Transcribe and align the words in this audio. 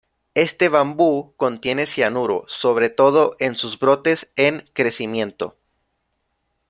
Este 0.33 0.67
bambú 0.67 1.35
contiene 1.37 1.85
cianuro, 1.85 2.43
sobre 2.47 2.89
todo 2.89 3.35
en 3.37 3.55
sus 3.55 3.77
brotes 3.77 4.31
en 4.35 4.67
crecimiento. 4.73 5.57